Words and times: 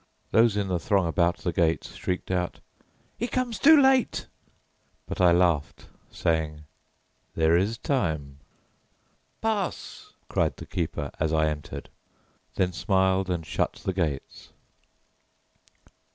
Those 0.31 0.57
in 0.57 0.67
the 0.67 0.79
throng 0.79 1.05
about 1.05 1.37
the 1.37 1.53
gates 1.53 1.93
shrieked 1.93 2.31
out, 2.31 2.59
"He 3.19 3.27
comes 3.27 3.59
too 3.59 3.79
late!" 3.79 4.25
But 5.05 5.21
I 5.21 5.31
laughed, 5.31 5.85
saying, 6.09 6.63
"There 7.35 7.55
is 7.55 7.77
time." 7.77 8.37
"Pass!" 9.41 10.13
cried 10.27 10.57
the 10.57 10.65
keeper 10.65 11.11
as 11.19 11.31
I 11.31 11.49
entered; 11.49 11.91
then 12.55 12.73
smiled 12.73 13.29
and 13.29 13.45
shut 13.45 13.73
the 13.73 13.93
gates. 13.93 14.49